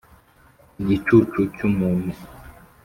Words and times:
igicucu 0.81 1.39
cy 1.55 1.61
umuntu 1.69 2.11